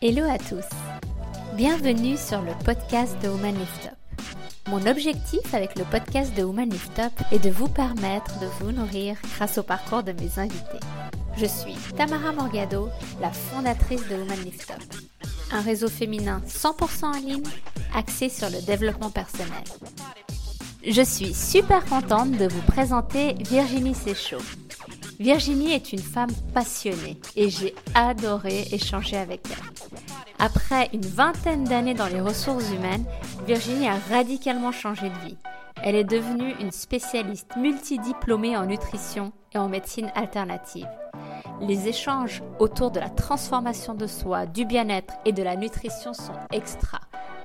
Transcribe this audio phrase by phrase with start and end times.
[0.00, 0.64] Hello à tous.
[1.56, 4.22] Bienvenue sur le podcast de Woman Lift Up.
[4.68, 8.70] Mon objectif avec le podcast de Woman Lift Up est de vous permettre de vous
[8.70, 10.78] nourrir grâce au parcours de mes invités.
[11.36, 14.84] Je suis Tamara Morgado, la fondatrice de Woman Lift Up,
[15.50, 17.42] un réseau féminin 100% en ligne
[17.92, 19.64] axé sur le développement personnel.
[20.86, 24.38] Je suis super contente de vous présenter Virginie Séchaud.
[25.18, 29.67] Virginie est une femme passionnée et j'ai adoré échanger avec elle.
[30.40, 33.04] Après une vingtaine d'années dans les ressources humaines,
[33.44, 35.36] Virginie a radicalement changé de vie.
[35.82, 40.86] Elle est devenue une spécialiste multidiplômée en nutrition et en médecine alternative.
[41.60, 46.34] Les échanges autour de la transformation de soi, du bien-être et de la nutrition sont
[46.52, 47.00] extra.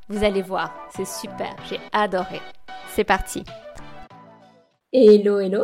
[0.07, 2.41] Vous allez voir, c'est super, j'ai adoré.
[2.89, 3.44] C'est parti.
[4.91, 5.63] Hello, hello.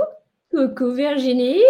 [0.51, 1.61] Coucou Virginie.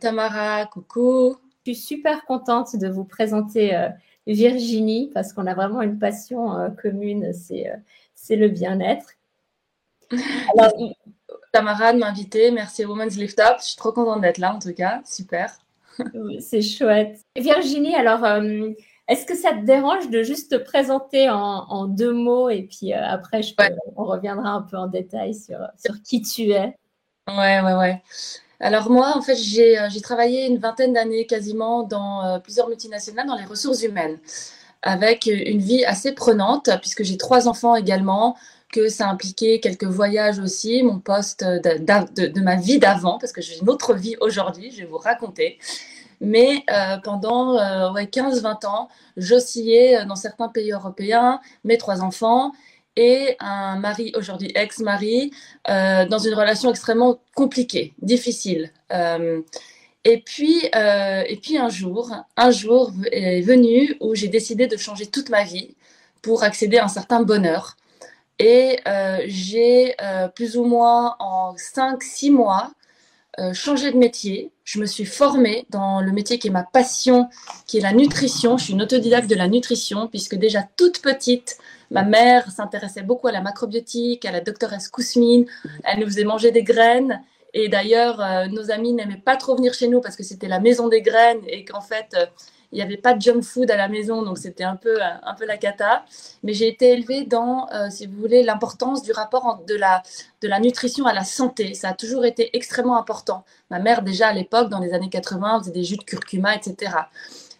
[0.00, 1.36] Tamara, coucou.
[1.64, 3.88] Je suis super contente de vous présenter euh,
[4.32, 9.14] Virginie parce qu'on a vraiment une passion euh, commune, c'est euh, le bien-être.
[10.56, 10.72] Alors,
[11.52, 13.56] Tamara de m'inviter, merci Women's Lift Up.
[13.60, 15.52] Je suis trop contente d'être là en tout cas, super.
[16.40, 17.20] c'est chouette.
[17.36, 18.24] Virginie, alors
[19.08, 23.40] est-ce que ça te dérange de juste te présenter en, deux mots et puis après
[23.96, 26.76] on reviendra un peu en détail sur, sur qui tu es?
[27.28, 28.02] Ouais, ouais, ouais.
[28.60, 33.26] Alors moi, en fait, j'ai euh, travaillé une vingtaine d'années quasiment dans euh, plusieurs multinationales
[33.26, 34.18] dans les ressources humaines,
[34.82, 38.36] avec une vie assez prenante, puisque j'ai trois enfants également,
[38.72, 43.58] que ça impliquait quelques voyages aussi, mon poste de, ma vie d'avant, parce que j'ai
[43.58, 45.58] une autre vie aujourd'hui, je vais vous raconter.
[46.20, 47.54] Mais euh, pendant
[47.92, 52.52] ouais, 15-20 ans, j'oscillais dans certains pays européens, mes trois enfants,
[52.98, 55.30] et un mari, aujourd'hui ex-mari,
[55.70, 58.72] euh, dans une relation extrêmement compliquée, difficile.
[58.92, 59.40] Euh,
[60.04, 64.76] et, puis, euh, et puis un jour, un jour est venu où j'ai décidé de
[64.76, 65.76] changer toute ma vie
[66.22, 67.76] pour accéder à un certain bonheur.
[68.40, 68.80] Et
[69.26, 69.94] j'ai
[70.34, 72.72] plus ou moins en 5-6 mois
[73.52, 74.50] changé de métier.
[74.64, 77.28] Je me suis formée dans le métier qui est ma passion,
[77.66, 78.56] qui est la nutrition.
[78.58, 81.58] Je suis une autodidacte de la nutrition, puisque déjà toute petite,
[81.90, 85.46] Ma mère s'intéressait beaucoup à la macrobiotique, à la doctoresse Kousmine.
[85.84, 87.22] Elle nous faisait manger des graines.
[87.54, 90.60] Et d'ailleurs, euh, nos amis n'aimaient pas trop venir chez nous parce que c'était la
[90.60, 92.26] maison des graines et qu'en fait, euh,
[92.72, 95.34] il n'y avait pas de junk food à la maison, donc c'était un peu, un
[95.34, 96.04] peu la cata.
[96.42, 100.02] Mais j'ai été élevée dans, euh, si vous voulez, l'importance du rapport de, la,
[100.42, 101.74] de la nutrition à la santé.
[101.74, 103.44] Ça a toujours été extrêmement important.
[103.70, 106.92] Ma mère, déjà à l'époque, dans les années 80, faisait des jus de curcuma, etc.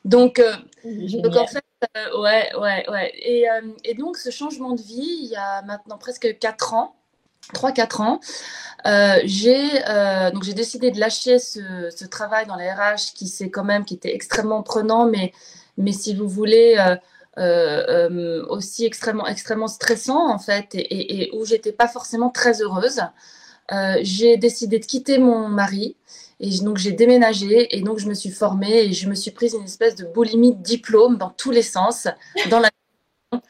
[0.04, 0.40] Donc,
[0.84, 1.64] donc en fait,
[1.96, 3.12] euh, ouais, ouais, ouais.
[3.14, 6.94] Et, euh, et, donc, ce changement de vie, il y a maintenant presque 4 ans,
[7.54, 8.20] 3-4 ans,
[8.86, 9.68] euh, j'ai
[10.32, 13.94] donc j'ai décidé de lâcher ce, travail dans les RH qui c'est quand même qui
[13.94, 15.32] était extrêmement prenant, mais
[15.76, 16.76] mais si vous voulez
[18.48, 23.00] aussi extrêmement extrêmement stressant en fait et, et, et où j'étais pas forcément très heureuse.
[24.02, 25.96] j'ai décidé de quitter mon mari
[26.40, 29.54] et donc j'ai déménagé et donc je me suis formée et je me suis prise
[29.54, 32.06] une espèce de boulimie de diplôme dans tous les sens,
[32.50, 32.70] dans la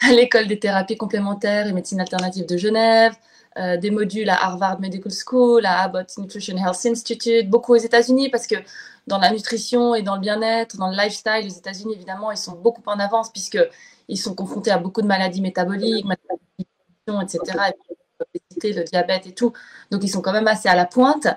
[0.00, 3.12] à l'école des thérapies complémentaires et médecine alternative de Genève,
[3.58, 8.28] euh, des modules à Harvard Medical School, à Abbott Nutrition Health Institute, beaucoup aux États-Unis
[8.30, 8.56] parce que
[9.06, 12.56] dans la nutrition et dans le bien-être, dans le lifestyle, les États-Unis évidemment ils sont
[12.56, 13.58] beaucoup en avance puisque
[14.08, 16.06] ils sont confrontés à beaucoup de maladies métaboliques,
[17.06, 17.40] etc.
[18.62, 19.52] Et le diabète et tout,
[19.90, 21.28] donc ils sont quand même assez à la pointe.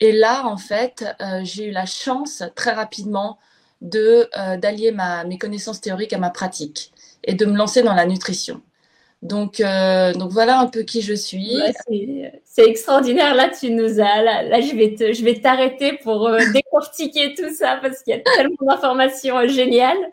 [0.00, 3.38] Et là, en fait, euh, j'ai eu la chance très rapidement
[3.80, 4.94] de euh, d'allier
[5.26, 8.62] mes connaissances théoriques à ma pratique et de me lancer dans la nutrition.
[9.24, 11.58] Donc, euh, donc voilà un peu qui je suis.
[12.44, 13.34] c'est extraordinaire.
[13.34, 14.22] Là, tu nous as.
[14.22, 18.20] Là, je vais te, je vais t'arrêter pour décortiquer tout ça parce qu'il y a
[18.20, 20.12] tellement d'informations géniales.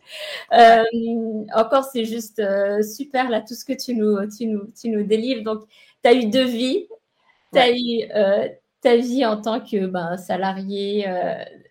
[1.54, 2.42] encore, c'est juste
[2.84, 5.44] super là tout ce que tu nous, tu nous, tu nous délivres.
[5.44, 5.64] Donc,
[6.04, 6.88] tu as eu deux vies.
[7.54, 8.08] Tu as eu
[8.82, 11.08] ta vie en tant que ben, salarié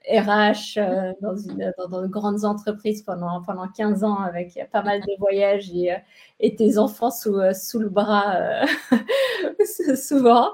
[0.09, 4.83] RH euh, euh, dans, une, dans, de grandes entreprises pendant, pendant 15 ans avec pas
[4.83, 5.97] mal de voyages et, euh,
[6.39, 8.65] et tes enfants sous, sous le bras
[9.97, 10.53] souvent.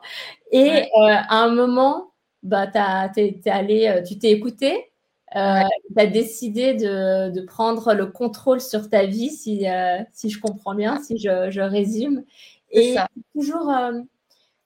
[0.51, 2.13] Et à un moment,
[2.43, 2.71] bah,
[3.17, 4.91] es, allé, tu t'es écouté,
[5.33, 9.67] tu as décidé de, de, prendre le contrôle sur ta vie, si,
[10.13, 12.25] si je comprends bien, si je, je résume.
[12.71, 12.97] Et
[13.35, 13.71] toujours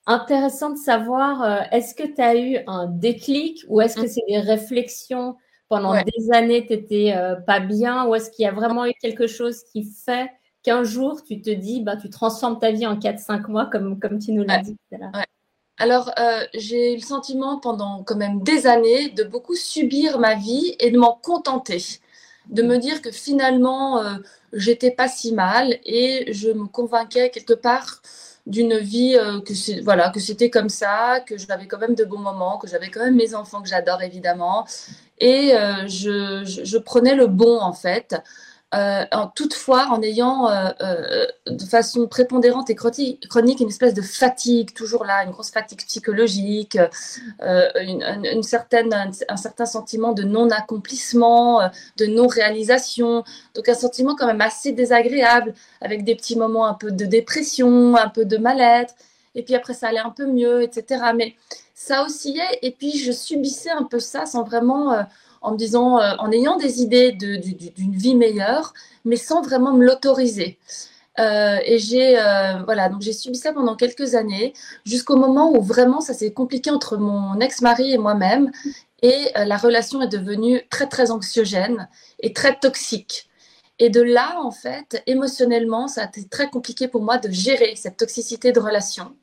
[0.06, 4.08] intéressant de savoir, euh, est-ce que tu as eu un déclic ou est-ce que mm.
[4.08, 5.36] c'est des réflexions
[5.68, 8.92] pendant des années, tu n'étais euh, pas bien ou est-ce qu'il y a vraiment eu
[9.00, 10.28] quelque chose qui fait
[10.64, 14.18] qu'un jour, tu te dis, bah, tu transformes ta vie en 4-5 mois comme, comme
[14.18, 14.76] tu nous l'as dit
[15.78, 20.34] Alors, euh, j'ai eu le sentiment pendant quand même des années de beaucoup subir ma
[20.34, 21.82] vie et de m'en contenter.
[22.48, 24.02] de me dire que finalement,
[24.52, 28.02] j'étais pas si mal et je me convainquais quelque part
[28.46, 32.04] d'une vie euh, que c'est voilà que c'était comme ça que j'avais quand même de
[32.04, 34.66] bons moments que j'avais quand même mes enfants que j'adore évidemment.
[35.18, 38.16] Et euh, je, je, je, prenais le bon en fait
[38.72, 44.72] euh, toutefois en ayant euh, euh, de façon prépondérante et chronique une espèce de fatigue,
[44.74, 46.78] toujours là, une grosse fatigue psychologique,
[47.40, 48.94] une, certaine,
[49.28, 53.24] un, certain sentiment de non-accomplissement, de non-réalisation,
[53.56, 57.96] donc un sentiment quand même assez désagréable, avec des petits moments un peu de dépression,
[57.96, 58.94] un peu de mal-être,
[59.34, 61.06] et puis après ça allait un peu mieux, etc.
[61.16, 61.34] Mais
[61.74, 65.06] ça oscillait, et puis je subissais un peu ça sans vraiment
[65.40, 69.84] en me disant, euh, en ayant des idées d'une vie meilleure, mais sans vraiment me
[69.84, 70.58] l'autoriser.
[71.18, 74.54] Euh, et j'ai euh, voilà donc j'ai subi ça pendant quelques années
[74.86, 78.52] jusqu'au moment où vraiment ça s'est compliqué entre mon ex-mari et moi-même
[79.02, 81.88] et la relation est devenue très très anxiogène
[82.20, 83.28] et très toxique.
[83.80, 87.74] Et de là, en fait, émotionnellement, ça a été très compliqué pour moi de gérer
[87.76, 89.16] cette toxicité de relation.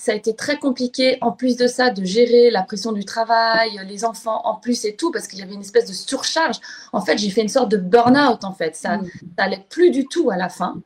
[0.00, 3.78] Ça a été très compliqué, en plus de ça, de gérer la pression du travail,
[3.86, 6.56] les enfants en plus et tout, parce qu'il y avait une espèce de surcharge.
[6.94, 8.74] En fait, j'ai fait une sorte de burn-out, en fait.
[8.74, 8.98] Ça
[9.36, 9.64] n'allait mm.
[9.68, 10.80] plus du tout à la fin.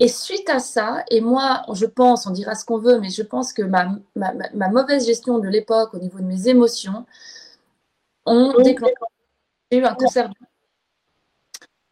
[0.00, 3.20] Et suite à ça, et moi, je pense, on dira ce qu'on veut, mais je
[3.20, 7.04] pense que ma, ma, ma mauvaise gestion de l'époque au niveau de mes émotions
[8.24, 8.94] ont déclenché.
[9.70, 10.30] J'ai eu un cancer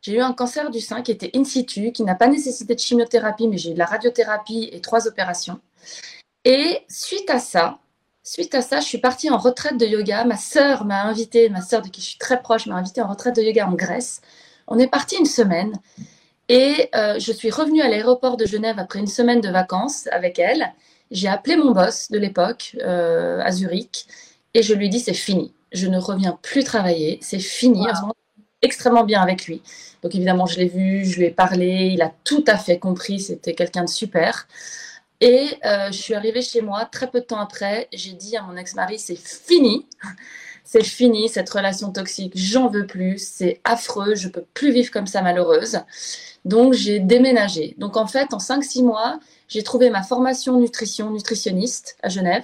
[0.01, 2.79] j'ai eu un cancer du sein qui était in situ, qui n'a pas nécessité de
[2.79, 5.61] chimiothérapie, mais j'ai eu de la radiothérapie et trois opérations.
[6.49, 7.81] Et suite à ça,
[8.23, 10.25] suite à ça, je suis partie en retraite de yoga.
[10.25, 13.09] Ma sœur m'a invitée, ma sœur de qui je suis très proche, m'a invitée en
[13.09, 14.21] retraite de yoga en Grèce.
[14.69, 15.73] On est parti une semaine
[16.49, 20.39] et euh, je suis revenue à l'aéroport de Genève après une semaine de vacances avec
[20.39, 20.73] elle.
[21.11, 24.07] J'ai appelé mon boss de l'époque euh, à Zurich
[24.55, 25.53] et je lui dis c'est fini.
[25.73, 27.85] Je ne reviens plus travailler, c'est fini.
[28.63, 29.63] extrêmement bien avec lui.
[30.03, 33.19] Donc évidemment, je l'ai vu, je lui ai parlé, il a tout à fait compris,
[33.19, 34.47] c'était quelqu'un de super.
[35.21, 37.89] Et euh, je suis arrivée chez moi très peu de temps après.
[37.93, 39.87] J'ai dit à mon ex-mari, c'est fini.
[40.69, 42.33] C'est fini, cette relation toxique.
[42.35, 43.25] J'en veux plus.
[43.25, 44.17] C'est affreux.
[44.17, 45.79] Je peux plus vivre comme ça, malheureuse.
[46.45, 47.77] Donc, j'ai déménagé.
[47.79, 52.43] Donc, en fait, en 5-6 mois, j'ai trouvé ma formation nutrition, nutritionniste à Genève.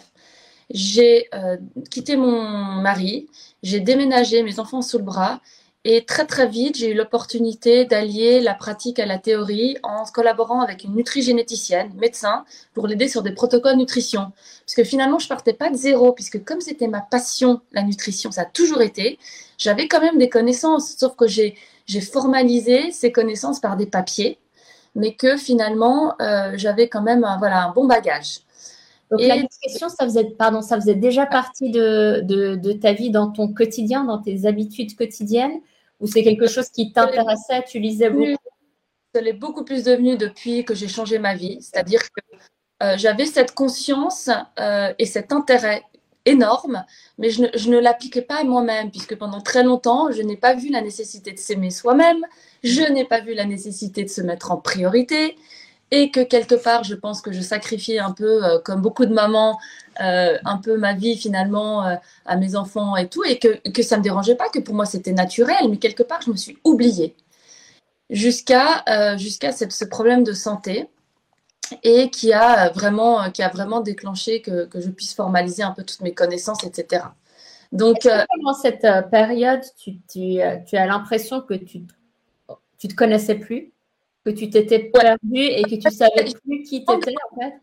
[0.71, 1.57] J'ai euh,
[1.91, 3.29] quitté mon mari.
[3.65, 5.41] J'ai déménagé, mes enfants sous le bras.
[5.85, 10.61] Et très très vite, j'ai eu l'opportunité d'allier la pratique à la théorie en collaborant
[10.61, 14.31] avec une nutrigénéticienne, médecin, pour l'aider sur des protocoles nutrition.
[14.65, 18.31] Parce que finalement, je partais pas de zéro, puisque comme c'était ma passion, la nutrition,
[18.31, 19.19] ça a toujours été,
[19.59, 21.57] j'avais quand même des connaissances, sauf que j'ai
[22.01, 24.39] formalisé ces connaissances par des papiers,
[24.95, 28.43] mais que finalement, euh, j'avais quand même un, voilà, un bon bagage.
[29.11, 33.11] Donc la nutrition, ça faisait, pardon, ça faisait déjà partie de, de, de, ta vie
[33.11, 35.61] dans ton quotidien, dans tes habitudes quotidiennes
[36.03, 38.37] ou c'est quelque chose qui t'intéressait, tu lisais beaucoup?
[39.15, 41.59] Ça l'est beaucoup plus devenu depuis que j'ai changé ma vie.
[41.61, 42.37] C'est-à-dire que
[42.83, 44.29] euh, j'avais cette conscience
[44.59, 45.83] euh, et cet intérêt
[46.25, 46.85] énorme,
[47.19, 50.37] mais je ne, je ne l'appliquais pas à moi-même, puisque pendant très longtemps, je n'ai
[50.37, 52.25] pas vu la nécessité de s'aimer soi-même,
[52.63, 55.37] je n'ai pas vu la nécessité de se mettre en priorité,
[55.91, 59.13] et que quelque part, je pense que je sacrifiais un peu, euh, comme beaucoup de
[59.13, 59.59] mamans,
[60.03, 63.83] euh, un peu ma vie finalement euh, à mes enfants et tout, et que, que
[63.83, 66.37] ça ne me dérangeait pas, que pour moi c'était naturel, mais quelque part, je me
[66.37, 67.15] suis oubliée
[68.11, 68.85] jusqu'à
[69.17, 70.89] jusqu'à ce problème de santé
[71.83, 75.83] et qui a vraiment, qui a vraiment déclenché que, que, je puisse formaliser un peu
[75.83, 77.05] toutes mes connaissances, etc.
[77.73, 78.07] Donc,
[78.45, 81.83] dans cette période, tu, tu, tu as l'impression que tu,
[82.79, 83.73] tu te connaissais plus
[84.25, 87.55] que tu t'étais perdu et que tu savais plus qui t'étais en fait?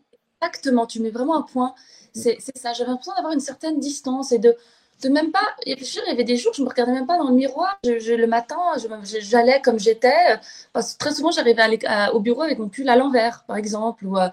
[0.42, 1.74] Exactement, tu mets vraiment un point.
[2.12, 4.56] C'est ça, j'avais l'impression d'avoir une certaine distance et de,
[5.02, 5.46] de même pas.
[5.64, 7.78] Et puis, il y avait des jours, je me regardais même pas dans le miroir.
[7.84, 8.58] Je, le matin,
[9.04, 10.38] j'allais comme j'étais.
[10.72, 11.78] Parce que très souvent, j'arrivais
[12.12, 14.06] au bureau avec mon pull à l'envers, par exemple.
[14.06, 14.28] Ou, euh,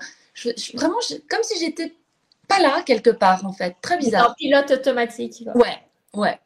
[0.73, 0.97] vraiment,
[1.29, 1.95] comme si j'étais
[2.47, 3.75] pas là quelque part, en fait.
[3.81, 4.31] Très bizarre.
[4.31, 5.43] Un pilote automatique.
[5.55, 5.77] Ouais,
[6.13, 6.39] ouais.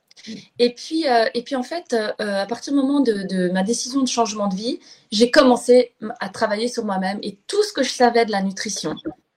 [0.60, 4.02] Et puis, euh, et puis en fait, euh, à partir du moment de, ma décision
[4.02, 4.80] de changement de vie,
[5.12, 8.94] j'ai commencé à travailler sur moi-même et tout ce que je savais de la nutrition,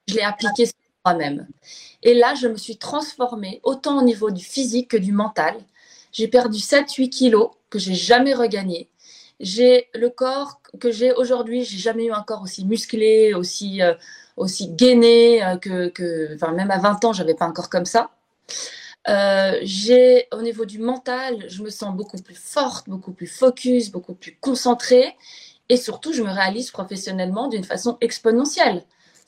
[0.09, 0.75] je l'ai appliqué sur
[1.05, 1.47] moi-même.
[2.03, 5.55] Et là, je me suis transformée autant au niveau du physique que du mental.
[6.13, 8.89] J'ai perdu 7-8 kilos que j'ai jamais regagné.
[9.41, 13.95] J'ai le corps que j'ai aujourd'hui, j'ai jamais eu un corps aussi musclé, aussi, euh,
[14.37, 18.11] aussi gainé que, que, même à 20 ans, j'avais pas un corps comme ça.
[19.09, 23.91] Euh, j'ai au niveau du mental, je me sens beaucoup plus forte, beaucoup plus focus,
[23.91, 25.15] beaucoup plus concentrée
[25.69, 28.85] et surtout je me réalise professionnellement d'une façon exponentielle.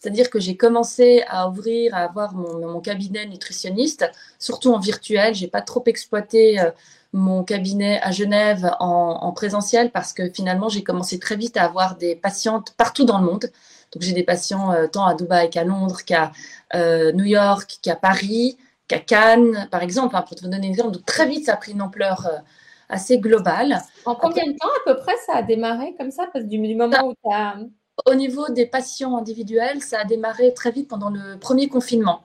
[0.06, 4.08] C'est-à-dire que j'ai commencé à ouvrir, à avoir mon, mon, cabinet nutritionniste,
[4.38, 5.34] surtout en virtuel.
[5.34, 6.70] J'ai pas trop exploité euh,
[7.12, 11.96] mon cabinet à Genève en, présentiel parce que finalement, j'ai commencé très vite à avoir
[11.96, 13.50] des patientes partout dans le monde.
[13.92, 16.30] Donc, j'ai des patients euh, tant à Dubaï qu'à Londres, qu'à
[16.76, 20.92] euh, New York, qu'à Paris, qu'à Cannes, par exemple, hein, pour te donner un exemple.
[20.92, 22.38] Donc, très vite, ça a pris une ampleur euh,
[22.88, 23.82] assez globale.
[24.04, 26.28] En combien de temps, à peu près, ça a démarré comme ça?
[26.32, 27.56] Parce du, moment où tu as...
[28.06, 32.22] Au niveau des patients individuels, ça a démarré très vite pendant le premier confinement.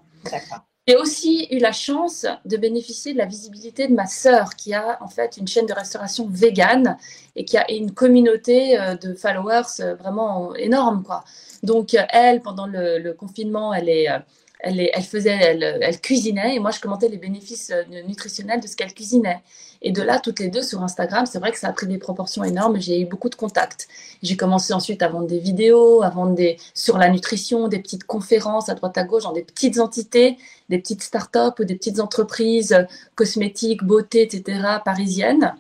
[0.88, 4.98] J'ai aussi eu la chance de bénéficier de la visibilité de ma sœur qui a
[5.02, 6.98] en fait une chaîne de restauration végane
[7.36, 11.24] et qui a une communauté euh, de followers euh, vraiment énorme quoi.
[11.62, 14.08] Donc euh, elle pendant le, confinement elle est
[14.64, 17.74] elle, faisait elle, cuisinait et moi je commentais les bénéfices
[18.08, 19.42] nutritionnels de ce qu'elle cuisinait.
[19.84, 21.98] Et de là, toutes les deux sur Instagram, c'est vrai que ça a pris des
[21.98, 22.80] proportions énormes.
[22.80, 23.88] J'ai eu beaucoup de contacts.
[24.22, 28.04] J'ai commencé ensuite à vendre des vidéos, à vendre des sur la nutrition, des petites
[28.04, 30.38] conférences à droite à gauche dans des petites entités,
[30.70, 34.60] des petites startups ou des petites entreprises cosmétiques, beauté, etc.
[34.86, 35.56] parisiennes.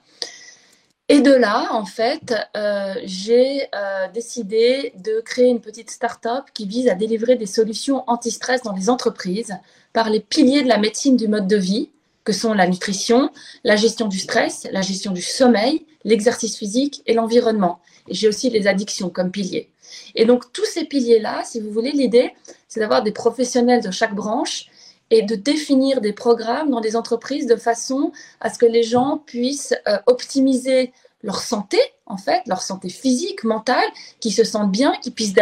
[1.12, 6.65] Et de là, en fait, euh, j'ai euh, décidé de créer une petite start-up qui
[6.65, 9.53] vise à délivrer des solutions anti-stress dans les entreprises
[9.91, 11.89] par les piliers de la médecine du mode de vie,
[12.24, 13.30] que sont la nutrition,
[13.65, 17.82] la gestion du stress, la gestion du sommeil, l'exercice physique et l'environnement.
[18.08, 19.68] Et j'ai aussi les addictions comme piliers.
[20.15, 22.32] Et donc tous ces piliers-là, si vous voulez, l'idée,
[22.70, 24.68] c'est d'avoir des professionnels de chaque branche
[25.12, 29.22] et de définir des programmes dans des entreprises de façon à ce que les gens
[29.25, 31.77] puissent euh, optimiser leur santé,
[32.08, 33.86] en fait, leur santé physique, mentale,
[34.20, 35.36] qu'ils se sentent bien, qu'ils puissent,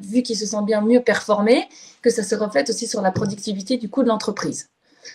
[0.00, 1.68] vu qu'ils se sentent bien, mieux performer,
[2.00, 4.68] que ça se reflète aussi sur la productivité du coût de l'entreprise.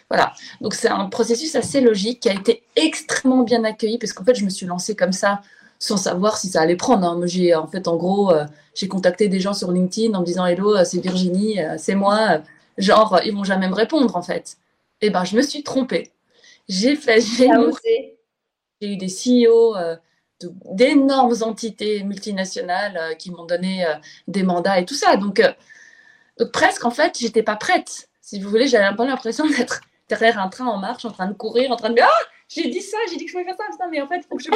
[0.09, 0.33] Voilà.
[0.59, 4.35] Donc c'est un processus assez logique qui a été extrêmement bien accueilli parce qu'en fait
[4.35, 5.41] je me suis lancée comme ça
[5.79, 7.05] sans savoir si ça allait prendre.
[7.05, 7.19] Hein.
[7.25, 10.45] J'ai en fait en gros euh, j'ai contacté des gens sur LinkedIn en me disant
[10.45, 12.41] hello euh, c'est Virginie c'est moi
[12.77, 14.57] genre ils vont jamais me répondre en fait.
[15.01, 16.11] Et eh ben je me suis trompée.
[16.67, 18.17] J'ai fait j'ai
[18.81, 19.75] eu des CEO
[20.65, 23.85] d'énormes entités multinationales qui m'ont donné
[24.27, 25.15] des mandats et tout ça.
[25.17, 25.41] Donc,
[26.39, 28.09] donc presque, en fait, j'étais pas prête.
[28.21, 31.27] Si vous voulez, j'avais un peu l'impression d'être derrière un train en marche, en train
[31.27, 33.45] de courir, en train de dire Ah, j'ai dit ça, j'ai dit que je pouvais
[33.45, 34.49] faire ça, mais en fait, il faut que je.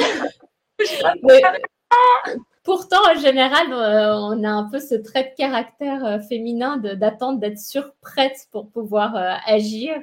[2.66, 7.38] Pourtant, en général, euh, on a un peu ce trait de caractère euh, féminin d'attendre
[7.38, 9.94] d'être surprête pour pouvoir euh, agir.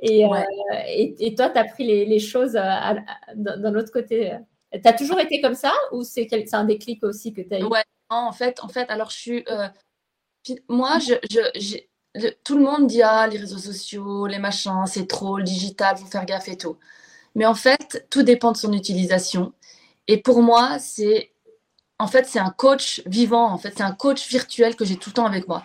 [0.00, 0.26] Et,
[1.18, 4.36] et, toi, tu as pris les, choses dans l'autre côté.
[4.72, 7.64] Tu as toujours été comme ça ou c'est un déclic aussi que tu as eu?
[7.64, 9.44] Ouais, en fait, en fait, alors je suis.
[10.68, 11.14] moi, je,
[11.58, 15.96] je, tout le monde dit ah les réseaux sociaux, les machins, c'est trop, le digital,
[15.96, 16.76] faut faire gaffe et tout.
[17.34, 19.52] Mais en fait, tout dépend de son utilisation.
[20.06, 21.29] Et pour moi, c'est
[22.00, 23.46] en fait c'est un coach vivant.
[23.50, 25.64] En fait, c'est un coach virtuel que j'ai tout le temps avec moi.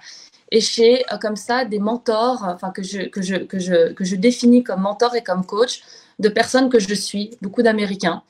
[0.51, 4.03] Et j'ai euh, comme ça des mentors, enfin que je que je que je que
[4.03, 5.81] je définis comme mentor et comme coach
[6.19, 8.23] de personnes que je suis, beaucoup d'Américains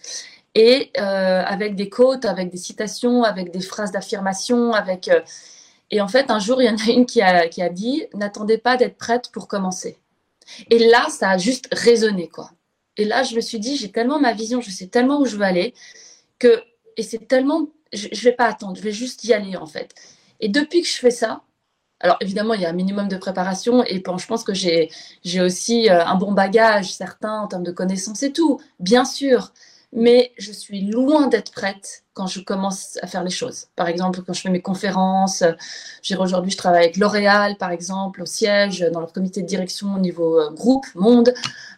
[0.56, 5.22] et euh, avec des quotes, avec des citations, avec des phrases d'affirmation, avec euh,
[5.92, 8.06] et en fait, un jour, il y en a une qui a, qui a dit
[8.14, 9.98] N'attendez pas d'être prête pour commencer.
[10.70, 12.52] Et là, ça a juste résonné, quoi.
[12.98, 15.36] Et là, je me suis dit J'ai tellement ma vision, je sais tellement où je
[15.36, 15.74] veux aller,
[16.40, 16.62] que,
[16.98, 19.94] et c'est tellement, je ne vais pas attendre, je vais juste y aller, en fait.
[20.40, 21.44] Et depuis que je fais ça,
[22.00, 24.90] alors évidemment, il y a un minimum de préparation et je pense que j'ai
[25.42, 29.54] aussi euh, un bon bagage, certain, en termes de connaissances et tout, bien sûr
[29.94, 33.68] mais je suis loin d'être prête quand je commence à faire les choses.
[33.76, 35.44] Par exemple, quand je fais mes conférences,
[36.18, 40.00] aujourd'hui, je travaille avec L'Oréal, par exemple, au siège, dans leur comité de direction au
[40.00, 41.34] niveau euh, groupe, monde.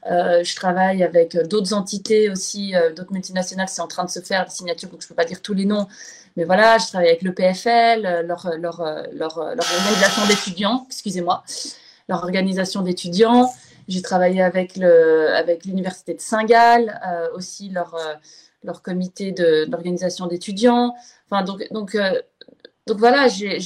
[0.10, 4.20] Euh, je travaille avec euh, d'autres entités aussi, d'autres multinationales, c'est en train de se
[4.20, 5.88] faire, des signatures, donc je ne peux pas dire tous les noms.
[6.36, 8.46] Mais voilà, je travaille avec le PFL, leur
[9.38, 11.44] organisation d'étudiants, excusez-moi,
[12.08, 13.52] leur organisation d'étudiants.
[13.88, 18.16] J'ai travaillé avec le avec l'université de Saint-Gall, euh, aussi leur euh,
[18.64, 20.94] leur comité d'organisation d'étudiants.
[21.30, 22.22] Enfin donc donc euh,
[22.86, 23.60] donc voilà, j'ai,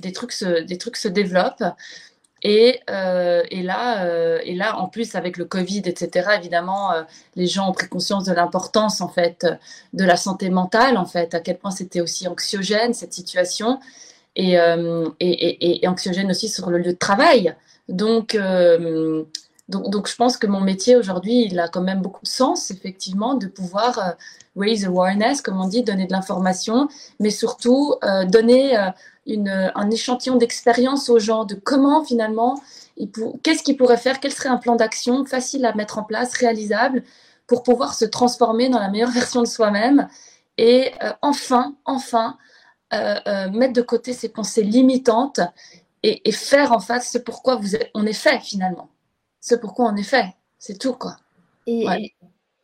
[0.00, 1.64] des trucs se des trucs se développent.
[2.44, 2.80] Et,
[3.50, 6.92] et, là, et là, en plus, avec le Covid, etc., évidemment,
[7.34, 9.44] les gens ont pris conscience de l'importance, en fait,
[9.92, 13.80] de la santé mentale, en fait, à quel point c'était aussi anxiogène, cette situation,
[14.36, 14.54] et,
[15.18, 17.56] et, anxiogène aussi sur le lieu de travail.
[17.88, 18.38] Donc,
[19.68, 23.34] donc, je pense que mon métier aujourd'hui, il a quand même beaucoup de sens, effectivement,
[23.34, 24.12] de pouvoir euh,
[24.56, 26.88] raise awareness, comme on dit, donner de l'information,
[27.20, 28.90] mais surtout euh, donner euh,
[29.74, 32.62] un échantillon d'expérience aux gens de comment finalement,
[33.42, 37.04] qu'est-ce qu'ils pourraient faire, quel serait un plan d'action facile à mettre en place, réalisable,
[37.46, 40.08] pour pouvoir se transformer dans la meilleure version de soi-même
[40.56, 42.36] et enfin, enfin,
[42.90, 45.40] mettre de côté ces pensées limitantes
[46.02, 48.88] et, et, faire en face ce pourquoi vous êtes, on est fait finalement
[49.40, 50.26] c'est pourquoi on est fait.
[50.58, 51.16] C'est tout, quoi.
[51.66, 51.86] Et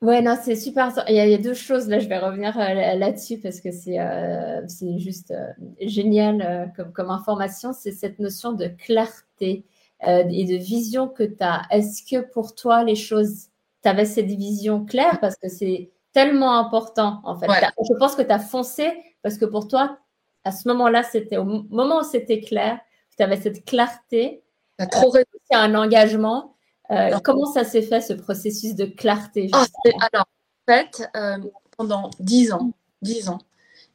[0.04, 0.92] Ouais, non, c'est super.
[1.08, 4.60] Il y, a, deux choses, là, je vais revenir euh, là-dessus parce que c'est euh,
[4.98, 5.50] juste euh,
[5.80, 7.72] génial comme, comme information.
[7.72, 9.64] C'est cette notion de clarté
[10.06, 11.62] et de vision que tu as.
[11.70, 13.46] Est-ce que pour toi, les choses,
[13.82, 15.20] tu avais cette vision claire?
[15.20, 17.46] Parce que c'est tellement important, en fait.
[17.48, 19.96] Je pense que tu as foncé parce que pour toi,
[20.44, 22.78] à ce moment-là, c'était au moment où c'était clair,
[23.16, 24.42] tu avais cette clarté.
[24.78, 26.53] Tu as trop réussi à un engagement
[26.90, 29.64] euh, comment ça s'est fait ce processus de clarté ah,
[30.12, 30.26] Alors,
[30.68, 31.38] en fait, euh,
[31.76, 32.72] pendant dix ans,
[33.02, 33.40] dix ans,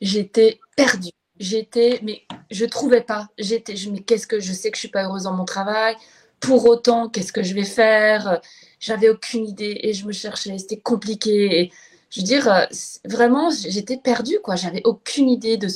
[0.01, 1.11] j'étais perdue.
[1.39, 3.29] J'étais, mais je trouvais pas.
[3.37, 5.95] J'étais, mais qu'est-ce que je sais que je suis pas heureuse dans mon travail?
[6.41, 8.41] Pour autant, qu'est-ce que je vais faire?
[8.79, 10.57] J'avais aucune idée et je me cherchais.
[10.57, 11.61] C'était compliqué.
[11.61, 11.71] Et
[12.09, 12.65] je veux dire, euh,
[13.05, 14.55] vraiment, j'étais perdue, quoi.
[14.55, 15.67] J'avais aucune idée de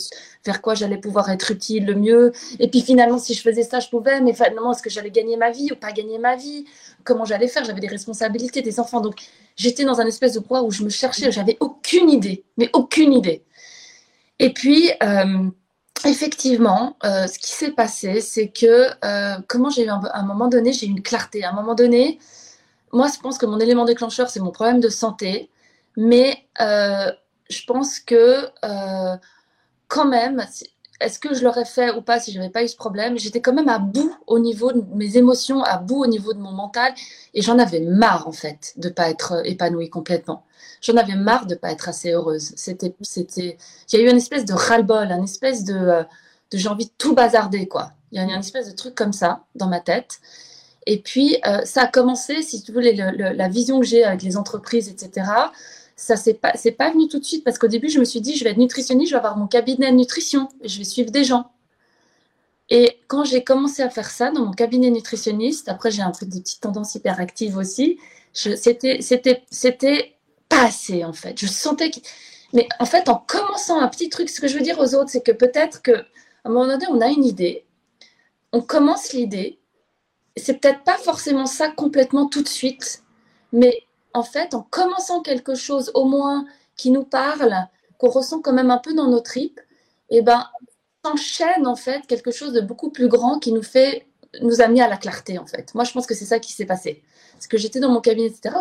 [0.46, 2.32] vers quoi j'allais pouvoir être utile le mieux.
[2.60, 5.38] Et puis finalement, si je faisais ça, je pouvais, mais finalement, est-ce que j'allais gagner
[5.38, 6.66] ma vie ou pas gagner ma vie?
[7.04, 7.64] Comment j'allais faire?
[7.66, 9.00] J'avais des responsabilités, des enfants.
[9.00, 9.16] Donc,
[9.56, 13.14] j'étais dans un espèce de poids où je me cherchais, j'avais aucune idée, mais aucune
[13.14, 13.44] idée.
[14.40, 15.50] Et puis, euh,
[16.06, 18.90] effectivement, euh, ce qui s'est passé, c'est que,
[19.48, 21.44] comment j'ai eu à un moment donné, j'ai eu une clarté.
[21.44, 22.18] À un moment donné,
[22.92, 25.52] moi, je pense que mon élément déclencheur, c'est mon problème de santé.
[25.98, 27.12] Mais euh,
[27.50, 29.18] je pense que euh,
[29.88, 30.46] quand même,
[31.00, 33.18] est-ce que je l'aurais fait ou pas si je n'avais pas eu ce problème?
[33.18, 36.40] J'étais quand même à bout au niveau de mes émotions, à bout au niveau de
[36.40, 36.94] mon mental,
[37.34, 40.46] et j'en avais marre en fait de pas être épanouie complètement.
[40.82, 42.54] J'en avais marre de pas être assez heureuse.
[42.56, 43.58] C'était, c'était,
[43.92, 46.04] il y a eu une espèce de ras-le-bol, une espèce de, euh,
[46.52, 47.92] j'ai envie de tout bazarder quoi.
[48.12, 50.20] Il y a une espèce de truc comme ça dans ma tête.
[50.86, 54.90] Et puis ça a commencé, si tu voulais, la vision que j'ai avec les entreprises,
[54.90, 55.24] etc
[55.96, 58.22] ça c'est pas c'est pas venu tout de suite parce qu'au début je me suis
[58.22, 61.12] dit je vais être nutritionniste, je vais avoir mon cabinet de nutrition, je vais suivre
[61.12, 61.52] des gens.
[62.70, 66.26] Et quand j'ai commencé à faire ça dans mon cabinet nutritionniste, après j'ai un peu
[66.26, 68.00] des petites tendances hyperactives aussi,
[68.34, 70.16] c'était c'était c'était
[70.50, 71.40] pas assez en fait.
[71.40, 72.00] Je sentais que
[72.54, 75.10] mais en fait en commençant un petit truc, ce que je veux dire aux autres,
[75.10, 76.06] c'est que peut-être que à
[76.46, 77.66] un moment donné on a une idée,
[78.52, 79.60] on commence l'idée,
[80.36, 83.04] c'est peut-être pas forcément ça complètement tout de suite,
[83.52, 86.46] mais en fait, en commençant quelque chose au moins
[86.76, 87.56] qui nous parle,
[87.98, 89.60] qu'on ressent quand même un peu dans nos tripes,
[90.10, 90.46] eh ben,
[91.06, 94.08] s'enchaîne en fait quelque chose de beaucoup plus grand qui nous fait
[94.42, 95.74] nous amener à la clarté en fait.
[95.76, 97.04] Moi, je pense que c'est ça qui s'est passé.
[97.34, 98.56] Parce que j'étais dans mon cabinet, etc.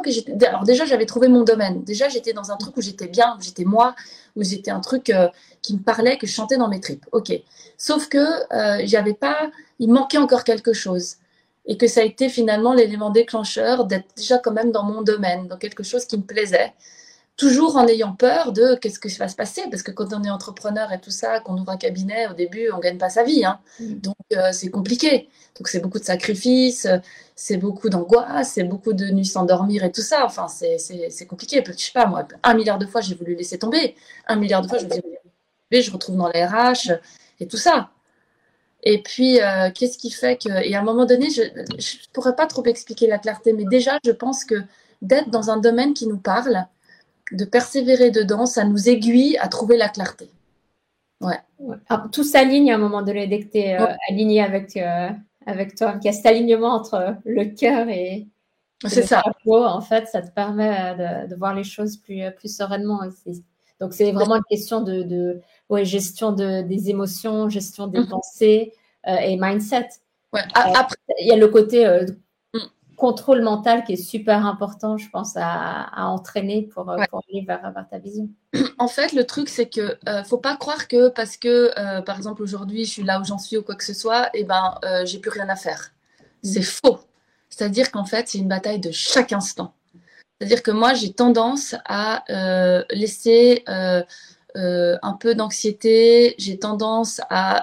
[0.46, 1.84] Alors déjà, j'avais trouvé mon domaine.
[1.84, 3.94] Déjà, j'étais dans un truc où j'étais bien, où j'étais moi,
[4.34, 5.28] où j'étais un truc euh,
[5.60, 7.06] qui me parlait, que je chantais dans mes tripes.
[7.12, 7.32] Ok.
[7.78, 11.16] Sauf que euh, j'avais pas, il manquait encore quelque chose
[11.66, 15.46] et que ça a été finalement l'élément déclencheur d'être déjà quand même dans mon domaine,
[15.46, 16.72] dans quelque chose qui me plaisait.
[17.36, 20.30] Toujours en ayant peur de qu'est-ce que va se passer, parce que quand on est
[20.30, 23.22] entrepreneur et tout ça, qu'on ouvre un cabinet, au début, on ne gagne pas sa
[23.22, 23.44] vie.
[23.44, 23.58] Hein.
[23.80, 23.94] Mm.
[23.94, 25.30] Donc, euh, c'est compliqué.
[25.56, 26.86] Donc, c'est beaucoup de sacrifices,
[27.34, 30.26] c'est beaucoup d'angoisse, c'est beaucoup de nuits sans dormir et tout ça.
[30.26, 31.62] Enfin, c'est compliqué.
[31.66, 33.94] Je sais pas, moi, un milliard de fois, j'ai voulu laisser tomber.
[34.26, 36.92] Un milliard de fois, je me dis, je retrouve dans les RH
[37.40, 37.90] et tout ça.
[38.82, 40.64] Et puis, euh, qu'est-ce qui fait que.
[40.64, 43.98] Et à un moment donné, je ne pourrais pas trop expliquer la clarté, mais déjà,
[44.04, 44.56] je pense que
[45.02, 46.66] d'être dans un domaine qui nous parle,
[47.30, 50.30] de persévérer dedans, ça nous aiguille à trouver la clarté.
[51.20, 51.38] Ouais.
[52.10, 55.10] tout s'aligne à un moment donné, dès que tu es euh, aligné avec, euh,
[55.46, 55.96] avec toi.
[56.02, 58.26] Il y a cet alignement entre le cœur et.
[58.84, 59.22] C'est ça.
[59.46, 63.44] en fait, ça te permet de, de, voir les choses plus, plus sereinement aussi.
[63.78, 65.40] Donc, c'est vraiment une question de, de
[65.72, 68.08] ouais, gestion de, des émotions, gestion des mhm.
[68.08, 68.74] pensées
[69.08, 69.88] euh, et mindset.
[70.32, 70.42] Ouais.
[70.42, 72.04] Euh, après, il y a le côté euh,
[72.54, 72.60] mm.
[72.96, 77.72] contrôle mental qui est super important, je pense, à, à entraîner pour, pour aller vers,
[77.90, 78.28] ta vision.
[78.78, 82.42] En fait, le truc, c'est que ne faut pas croire que parce que, par exemple,
[82.42, 84.78] aujourd'hui, je suis là où j'en suis ou quoi que ce soit, et eh ben,
[85.04, 85.92] j'ai plus rien à faire.
[86.42, 86.48] Mm.
[86.48, 86.98] C'est faux.
[87.48, 89.74] C'est-à-dire qu'en fait, c'est une bataille de chaque instant.
[90.38, 92.24] C'est-à-dire que moi, j'ai tendance à
[92.90, 94.02] laisser euh,
[94.54, 97.62] un peu d'anxiété, j'ai tendance à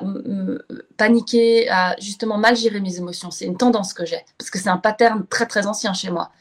[0.97, 3.31] paniquer, à justement mal gérer mes émotions.
[3.31, 6.31] C'est une tendance que j'ai, parce que c'est un pattern très très ancien chez moi.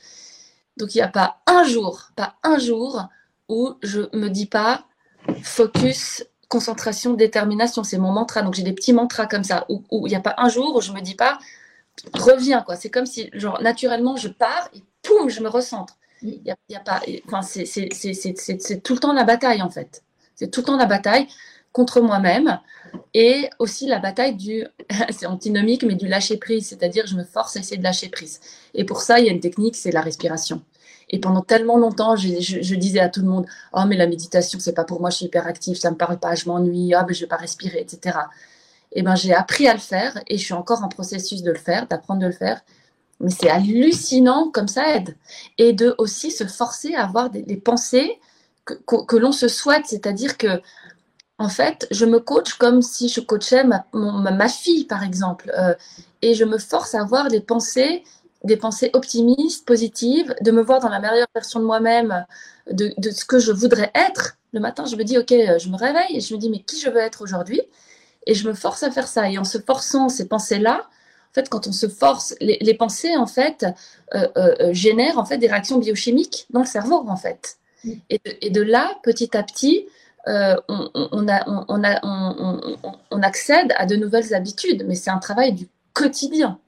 [0.76, 3.08] Donc il n'y a pas un jour, pas un jour
[3.48, 4.84] où je me dis pas
[5.42, 7.84] focus, concentration, détermination.
[7.84, 8.42] C'est mon mantra.
[8.42, 10.80] Donc j'ai des petits mantras comme ça, où il n'y a pas un jour où
[10.80, 11.38] je me dis pas
[12.14, 12.76] reviens quoi.
[12.76, 15.96] C'est comme si genre naturellement je pars et poum, je me recentre.
[16.22, 20.02] Il y a, pas, enfin c'est tout le temps la bataille en fait.
[20.38, 21.26] C'est tout le temps la bataille
[21.72, 22.60] contre moi-même
[23.12, 24.64] et aussi la bataille du,
[25.10, 28.40] c'est antinomique, mais du lâcher prise, c'est-à-dire je me force à essayer de lâcher prise.
[28.74, 30.62] Et pour ça, il y a une technique, c'est la respiration.
[31.10, 34.74] Et pendant tellement longtemps, je, disais à tout le monde, oh mais la méditation, c'est
[34.74, 37.20] pas pour moi, je suis hyperactive, ça me parle pas, je m'ennuie, oh, mais je
[37.22, 38.18] vais pas respirer, etc.
[38.92, 41.58] Et ben j'ai appris à le faire et je suis encore en processus de le
[41.58, 42.60] faire, d'apprendre de le faire.
[43.20, 45.16] Mais c'est hallucinant comme ça aide.
[45.58, 48.18] Et de aussi se forcer à avoir des, pensées
[48.86, 49.86] que, l'on se souhaite.
[49.86, 50.60] C'est-à-dire que,
[51.38, 55.52] en fait, je me coach comme si je coachais ma, ma, fille, par exemple.
[55.56, 55.74] Euh,
[56.22, 58.02] et je me force à avoir des pensées,
[58.44, 62.24] des pensées optimistes, positives, de me voir dans la meilleure version de moi-même,
[62.70, 64.36] de, ce que je voudrais être.
[64.52, 66.80] Le matin, je me dis, OK, je me réveille et je me dis, mais qui
[66.80, 67.60] je veux être aujourd'hui?
[68.26, 69.30] Et je me force à faire ça.
[69.30, 70.88] Et en se forçant ces pensées-là,
[71.30, 73.66] en fait, quand on se force, les, pensées, en fait,
[74.14, 77.58] euh, euh, euh, génèrent en fait des réactions biochimiques dans le cerveau, en fait.
[78.10, 79.86] Et, de, là, petit à petit,
[80.26, 82.00] on, a,
[83.10, 86.58] on, accède à de nouvelles habitudes, mais c'est un travail du quotidien.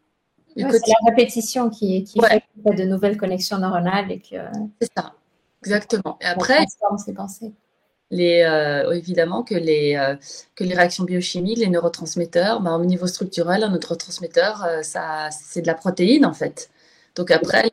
[0.56, 4.36] c'est la répétition qui, qui fait de nouvelles connexions neuronales et que.
[4.80, 5.14] C'est ça,
[5.62, 6.18] exactement.
[6.20, 6.64] Et après,
[7.14, 7.52] pensées
[8.10, 10.16] les, euh, évidemment que les, euh,
[10.54, 15.62] que les réactions biochimiques, les neurotransmetteurs, ben, au niveau structurel, un neurotransmetteur, euh, ça, c'est
[15.62, 16.70] de la protéine en fait.
[17.14, 17.70] Donc après,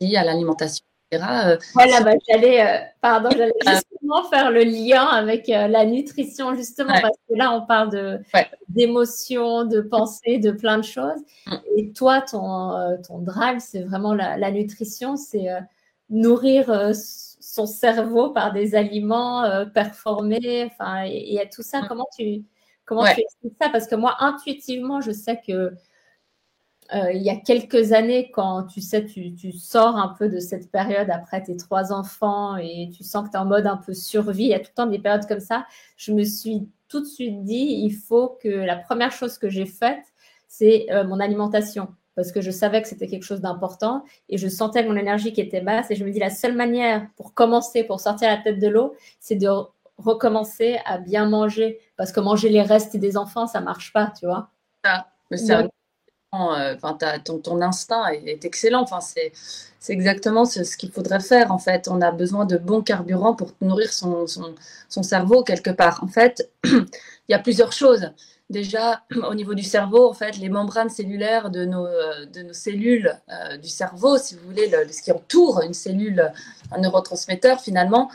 [0.00, 0.84] à l'alimentation.
[1.10, 7.34] Voilà, bah, j'allais, pardon, j'allais justement faire le lien avec la nutrition, justement, parce que
[7.34, 8.20] là, on parle de,
[8.68, 11.20] d'émotions, de pensées, de plein de choses.
[11.46, 11.54] Mm.
[11.76, 15.48] Et toi, ton, ton drive, c'est vraiment la, la nutrition, c'est
[16.10, 16.92] nourrir
[17.48, 21.82] son cerveau par des aliments euh, performés, enfin, et, tout ça.
[21.82, 21.88] Mm.
[21.88, 22.44] Comment tu
[22.84, 23.68] comment tu expliques ça?
[23.68, 25.72] Parce que moi, intuitivement, je sais que
[26.94, 30.40] euh, il y a quelques années, quand tu sais, tu, tu, sors un peu de
[30.40, 33.76] cette période après tes trois enfants et tu sens que tu es en mode un
[33.76, 36.68] peu survie, il y a tout le temps des périodes comme ça, je me suis
[36.88, 40.02] tout de suite dit, il faut que la première chose que j'ai faite,
[40.48, 44.48] c'est euh, mon alimentation parce que je savais que c'était quelque chose d'important et je
[44.48, 47.84] sentais mon énergie qui était basse et je me dis la seule manière pour commencer,
[47.84, 49.48] pour sortir la tête de l'eau, c'est de
[49.98, 54.26] recommencer à bien manger parce que manger les restes des enfants, ça marche pas, tu
[54.26, 54.50] vois.
[54.82, 55.68] Ah, mais c'est euh,
[56.32, 58.82] enfin, ton, ton, instinct est, excellent.
[58.82, 59.32] Enfin, c'est,
[59.88, 61.52] exactement ce, qu'il faudrait faire.
[61.52, 64.26] En fait, on a besoin de bons carburants pour nourrir son,
[65.02, 66.02] cerveau quelque part.
[66.02, 66.86] En fait, il
[67.28, 68.10] y a plusieurs choses
[68.50, 73.56] déjà au niveau du cerveau, en fait, les membranes cellulaires de nos, euh, cellules euh,
[73.56, 76.32] du cerveau, si vous voulez, le, ce qui entoure une cellule,
[76.72, 78.10] un neurotransmetteur, finalement,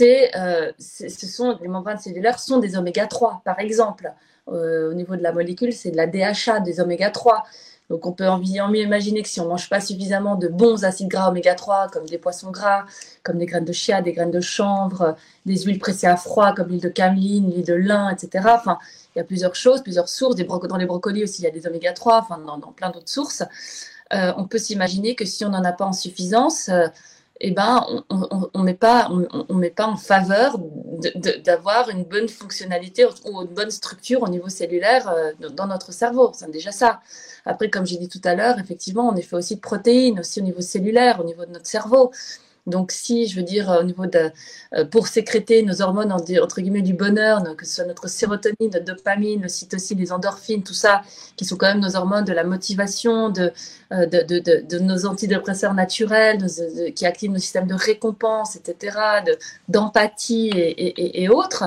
[0.00, 4.12] euh, ce sont les membranes cellulaires sont des oméga 3, par exemple.
[4.46, 7.44] Au niveau de la molécule, c'est de la DHA, des oméga 3.
[7.90, 11.08] Donc on peut en, imaginer que si on ne mange pas suffisamment de bons acides
[11.08, 12.86] gras oméga 3, comme des poissons gras,
[13.22, 16.68] comme des graines de chia, des graines de chanvre, des huiles pressées à froid, comme
[16.68, 18.46] l'huile de cameline, l'huile de lin, etc.
[18.48, 18.78] Enfin,
[19.14, 20.34] il y a plusieurs choses, plusieurs sources.
[20.34, 23.10] Des dans les brocolis aussi, il y a des oméga 3, enfin, dans, plein d'autres
[23.10, 23.42] sources.
[24.14, 26.88] Euh, on peut s'imaginer que si on n'en a pas en suffisance, euh,
[27.40, 29.10] eh ben, on ne met, pas,
[29.76, 30.56] pas en faveur
[31.44, 36.30] d'avoir une bonne fonctionnalité ou une bonne structure au niveau cellulaire euh, dans notre cerveau.
[36.32, 37.00] C'est déjà ça.
[37.44, 40.40] Après, comme j'ai dit tout à l'heure, effectivement, on est fait aussi de protéines, aussi
[40.40, 42.12] au niveau cellulaire, au niveau de notre cerveau.
[42.66, 44.30] Donc, si, je veux dire, au niveau de,
[44.74, 48.84] euh, pour sécréter nos hormones, entre guillemets, du bonheur, que ce soit notre sérotonine, notre
[48.84, 51.02] dopamine, aussi les endorphines, tout ça,
[51.36, 53.52] qui sont quand même nos hormones de la motivation, de,
[53.92, 54.06] euh,
[54.80, 56.46] nos antidépresseurs naturels,
[56.94, 58.96] qui activent nos systèmes de récompense, etc.,
[59.68, 61.64] d'empathie et, autres,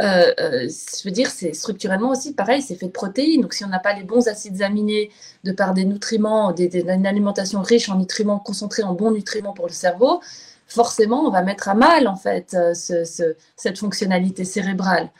[0.00, 3.42] euh, euh, je veux dire, c'est structurellement aussi pareil, c'est fait de protéines.
[3.42, 5.10] Donc, si on n'a pas les bons acides aminés
[5.44, 9.66] de par des nutriments, des, une alimentation riche en nutriments, concentrée en bons nutriments pour
[9.66, 10.20] le cerveau,
[10.66, 15.10] forcément, on va mettre à mal en fait euh, cette fonctionnalité cérébrale.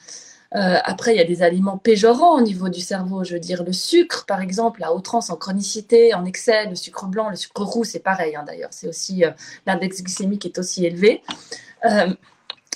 [0.53, 3.25] après, il y a des aliments péjorants au niveau du cerveau.
[3.25, 7.07] Je veux dire, le sucre, par exemple, à outrance, en chronicité, en excès, le sucre
[7.07, 8.71] blanc, le sucre roux, c'est pareil hein, d'ailleurs.
[8.73, 9.25] C'est aussi
[9.67, 11.23] l'index glycémique est aussi élevé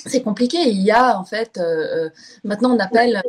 [0.07, 0.69] c'est compliqué.
[0.69, 2.11] Il y a en fait, euh, euh,
[2.45, 3.23] maintenant on appelle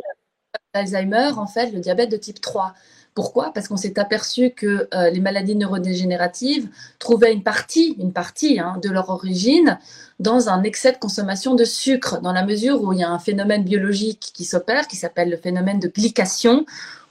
[0.72, 2.74] Alzheimer en fait le diabète de type 3.
[3.14, 3.52] Pourquoi?
[3.52, 6.68] Parce qu'on s'est aperçu que euh, les maladies neurodégénératives
[7.00, 9.78] trouvaient une partie, une partie hein, de leur origine
[10.20, 13.18] dans un excès de consommation de sucre, dans la mesure où il y a un
[13.18, 16.64] phénomène biologique qui s'opère, qui s'appelle le phénomène de glycation,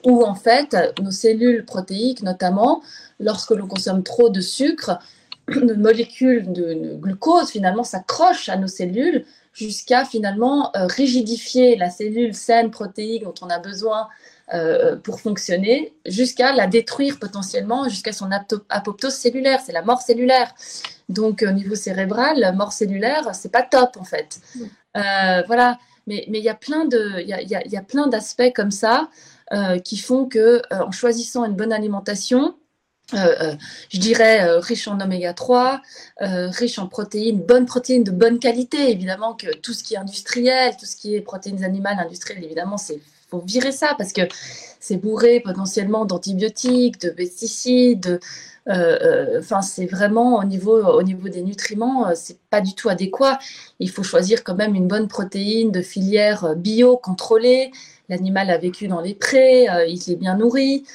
[0.06, 2.82] où en fait nos cellules protéiques notamment,
[3.19, 4.99] lorsque l'on consomme trop de sucre,
[5.49, 9.25] nos molécules de glucose finalement s'accrochent à nos cellules
[9.58, 14.08] jusqu'à finalement euh, rigidifier la cellule saine protéique dont on a besoin
[14.54, 18.30] euh, pour fonctionner, jusqu'à la détruire potentiellement, jusqu'à son
[18.70, 19.60] apoptose cellulaire.
[19.65, 20.54] C'est la mort cellulaire.
[21.10, 24.39] Donc au niveau cérébral, la mort cellulaire, c'est pas top en fait.
[24.96, 25.80] Euh, voilà.
[26.06, 29.10] Mais il y a plein de, il y a, y a plein d'aspects comme ça
[29.84, 32.56] qui font que en choisissant une bonne alimentation,
[33.13, 33.56] euh, euh,
[33.89, 35.82] je dirais euh, riche en oméga 3,
[36.20, 38.91] riche en protéines, bonnes protéines de bonne qualité.
[38.91, 42.78] Évidemment que tout ce qui est industriel, tout ce qui est protéines animales industrielles, évidemment,
[42.78, 44.22] c'est faut virer ça parce que
[44.80, 48.22] c'est bourré potentiellement d'antibiotiques, de pesticides.
[48.70, 53.38] Enfin, c'est vraiment au niveau, au niveau des nutriments, c'est pas du tout adéquat.
[53.80, 57.72] Il faut choisir quand même une bonne protéine de filière bio contrôlée.
[58.08, 60.86] L'animal a vécu dans les prés, il est bien nourri.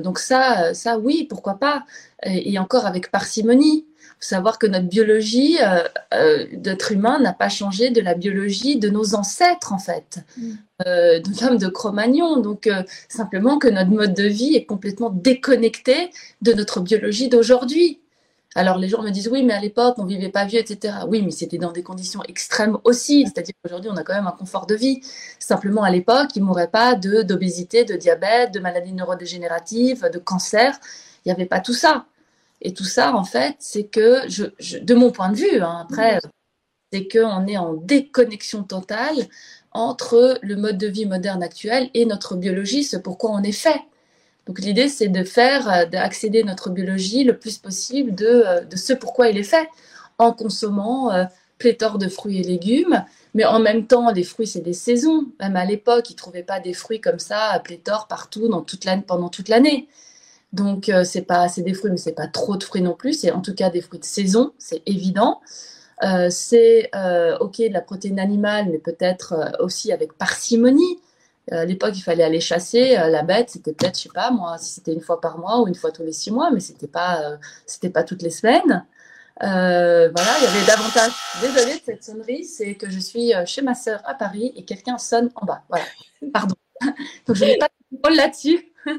[0.00, 1.84] Donc ça, ça oui, pourquoi pas.
[2.24, 3.86] Et encore avec parcimonie
[4.20, 8.76] faut savoir que notre biologie euh, euh, d'être humain n'a pas changé de la biologie
[8.76, 10.50] de nos ancêtres, en fait, mm.
[10.86, 12.38] euh, de l'homme de Cro-Magnon.
[12.38, 12.68] Donc,
[13.08, 16.10] simplement que notre mode de vie est complètement déconnecté
[16.42, 18.00] de notre biologie d'aujourd'hui.
[18.54, 20.94] Alors, les gens me disent, oui, mais à l'époque, on vivait pas vieux, etc.
[21.06, 23.24] Oui, mais c'était dans des conditions extrêmes aussi.
[23.26, 25.00] C'est-à-dire qu'aujourd'hui, on a quand même un confort de vie.
[25.38, 30.18] Simplement, à l'époque, il ne mourrait pas d'obésité, de, de diabète, de maladies neurodégénératives, de
[30.18, 30.78] cancer.
[31.24, 32.06] Il n'y avait pas tout ça.
[32.60, 36.18] Et tout ça, en fait, c'est que, je, de mon point de vue, hein, après,
[36.92, 39.28] c'est qu'on est en déconnexion totale
[39.72, 43.80] entre le mode de vie moderne actuel et notre biologie, ce pourquoi on est fait.
[44.48, 48.76] Donc l'idée, c'est de faire, euh, d'accéder notre biologie le plus possible de, euh, de,
[48.76, 49.68] ce pourquoi il est fait,
[50.16, 51.24] en consommant euh,
[51.58, 55.26] pléthore de fruits et légumes, mais en même temps, les fruits, c'est des saisons.
[55.38, 58.62] Même à l'époque, ils ne trouvaient pas des fruits comme ça, à pléthore, partout, dans
[58.62, 59.86] toute pendant toute l'année.
[60.54, 63.12] Donc, euh, c'est pas, c'est des fruits, mais c'est pas trop de fruits non plus.
[63.12, 65.40] C'est en tout cas des fruits de saison, c'est évident.
[66.30, 66.90] C'est
[67.40, 71.00] ok de la protéine animale, mais peut-être aussi avec parcimonie.
[71.50, 73.50] À l'époque, il fallait aller chasser la bête.
[73.50, 75.90] C'était peut-être, je sais pas moi, si c'était une fois par mois ou une fois
[75.90, 78.84] tous les six mois, mais c'était pas, c'était pas toutes les semaines.
[79.40, 81.12] voilà, il y avait davantage.
[81.40, 84.98] Désolée de cette sonnerie, c'est que je suis chez ma sœur à Paris et quelqu'un
[84.98, 85.62] sonne en bas.
[85.68, 85.84] Voilà,
[86.32, 86.54] pardon.
[87.26, 88.72] Donc je n'ai pas de là-dessus.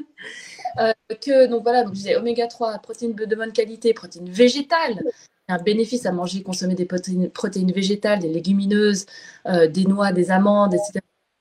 [0.78, 5.02] Euh, que, donc voilà, donc je disais oméga 3, protéines de bonne qualité, protéines végétales.
[5.48, 9.06] un bénéfice à manger, consommer des protéines, végétales, des légumineuses,
[9.46, 11.00] euh, des noix, des amandes, etc.,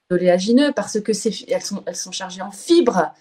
[0.09, 1.11] oléagineux, parce que
[1.51, 3.11] elles sont, elles sont chargées en fibres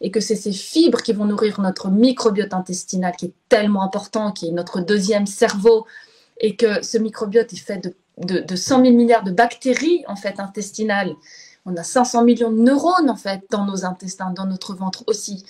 [0.00, 4.32] et que c'est ces fibres qui vont nourrir notre microbiote intestinal qui est tellement important,
[4.32, 5.86] qui est notre deuxième cerveau,
[6.38, 10.16] et que ce microbiote est fait de, de, de 100 000 milliards de bactéries en
[10.16, 11.14] fait intestinales
[11.66, 15.44] on a 500 millions de neurones en fait dans nos intestins, dans notre ventre aussi.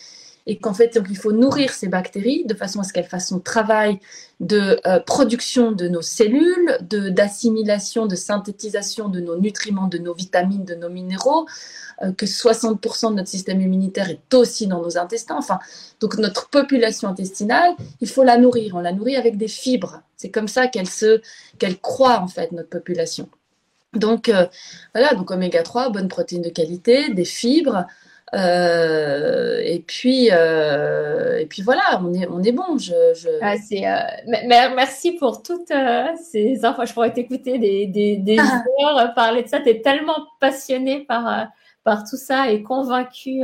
[0.48, 3.40] Et qu'en fait, il faut nourrir ces bactéries de façon à ce qu'elles fassent son
[3.40, 3.98] travail
[4.38, 10.64] de euh, production de nos cellules, d'assimilation, de, synthétisation de nos nutriments, de nos vitamines,
[10.64, 11.46] de nos minéraux,
[12.02, 15.36] euh, que 60% de notre système immunitaire est aussi dans nos intestins.
[15.36, 15.58] Enfin,
[16.00, 18.76] donc notre population intestinale, il faut la nourrir.
[18.76, 20.02] On la nourrit avec des fibres.
[20.16, 21.20] C'est comme ça qu'elle se,
[21.58, 23.28] qu'elle croît en fait notre population.
[23.94, 24.46] Donc euh,
[24.94, 27.86] voilà, donc oméga 3, bonne protéine de qualité, des fibres.
[28.34, 32.76] Euh, et puis euh, et puis voilà, on est on est bon.
[32.76, 32.92] Je,
[33.40, 33.54] ah,
[34.74, 35.72] merci pour toutes
[36.20, 36.84] ces infos.
[36.84, 38.64] Je pourrais t'écouter des, des, ah.
[38.82, 39.60] heures parler de ça.
[39.60, 41.48] Tu es tellement passionné par
[41.84, 43.42] par tout ça et convaincu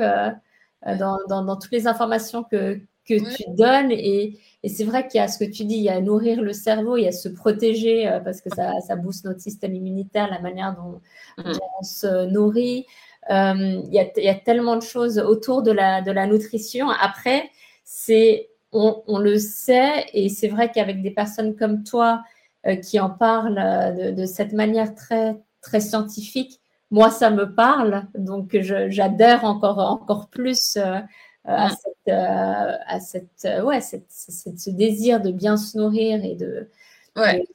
[0.84, 5.20] dans, dans, toutes les informations que que tu donnes et et c'est vrai qu'il y
[5.20, 7.28] a ce que tu dis, il y a nourrir le cerveau, il y a se
[7.28, 11.00] protéger euh, parce que ça, ça booste notre système immunitaire, la manière dont,
[11.38, 11.58] mm.
[11.80, 12.86] on se nourrit.
[13.30, 16.26] Euh, il, y a, il, y a, tellement de choses autour de la, de la
[16.26, 16.90] nutrition.
[16.90, 17.50] Après,
[17.84, 22.22] c'est on, on, le sait et c'est vrai qu'avec des personnes comme toi
[22.66, 26.60] euh, qui en parlent de, de, cette manière très, très scientifique,
[26.92, 28.06] moi, ça me parle.
[28.14, 31.00] Donc, j'adhère encore, encore plus euh,
[31.44, 36.36] à, cette, euh, à cette, euh, ouais, cette, ce désir de bien se nourrir et
[36.36, 36.68] de,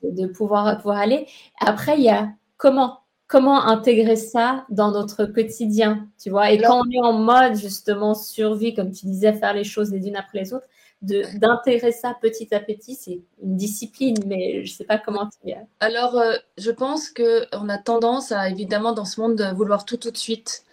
[0.03, 1.27] de, pouvoir, pouvoir aller.
[1.61, 6.51] Après, il y a comment comment intégrer ça dans notre quotidien, tu vois?
[6.51, 10.07] Et quand on est en mode justement survie, comme tu disais, faire les choses les
[10.07, 10.67] unes après les autres,
[11.01, 15.53] d'intégrer ça petit à petit, c'est une discipline, mais je ne sais pas comment tu
[15.79, 16.19] Alors,
[16.57, 20.17] je pense qu'on a tendance à, évidemment, dans ce monde, de vouloir tout tout de
[20.17, 20.63] suite.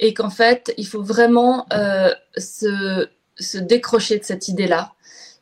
[0.00, 4.94] Et qu'en fait, il faut vraiment euh, se, se, décrocher de cette idée-là,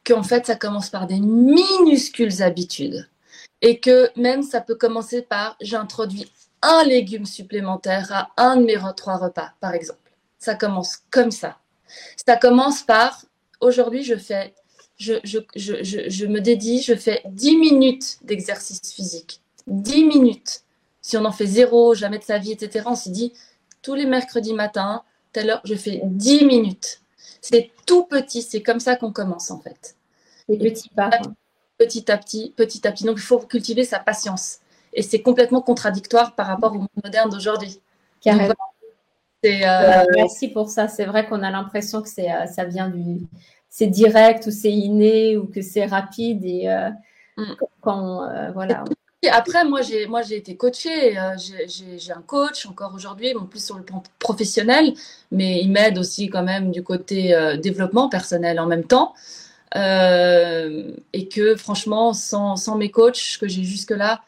[0.04, 3.08] qu'en fait, ça commence par des minuscules habitudes.
[3.62, 6.28] Et que même ça peut commencer par j'introduis
[6.64, 10.12] un légume supplémentaire à un de mes trois repas, par exemple.
[10.38, 11.58] Ça commence comme ça.
[12.26, 13.24] Ça commence par
[13.60, 14.54] aujourd'hui, je fais,
[14.96, 19.40] je, je, je, je, me dédie, je fais 10 minutes d'exercice physique.
[19.66, 20.62] 10 minutes.
[21.00, 23.32] Si on en fait zéro, jamais de sa vie, etc., on s'est dit,
[23.82, 27.00] tous les mercredis matins, telle heure, je fais 10 minutes.
[27.40, 29.96] C'est tout petit, c'est comme ça qu'on commence en fait.
[30.48, 31.10] petit pas.
[31.76, 33.04] Petit à petit, petit à petit.
[33.04, 34.60] Donc il faut cultiver sa patience.
[34.94, 37.80] Et c'est complètement contradictoire par rapport au monde moderne d'aujourd'hui.
[38.20, 38.54] Carrément.
[39.44, 40.88] Euh, merci pour ça.
[40.88, 43.20] C'est vrai qu'on a l'impression que c'est, euh, ça vient du,
[43.68, 46.88] c'est direct ou c'est inné ou que c'est rapide et euh,
[47.36, 47.54] mm.
[47.82, 48.84] quand voilà.
[49.30, 51.18] après, moi, j'ai, moi, j'ai été coachée.
[51.18, 54.94] Euh, j'ai, un coach encore aujourd'hui, bon, plus sur le plan professionnel,
[55.30, 59.14] mais il m'aide aussi quand même du côté euh, développement personnel en même temps.
[59.76, 64.22] Euh, et que franchement, sans, sans mes coachs que j'ai jusque-là,